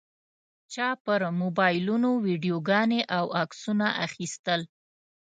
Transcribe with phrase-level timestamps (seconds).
[0.73, 4.61] چا پر موبایلونو ویډیوګانې او عکسونه اخیستل.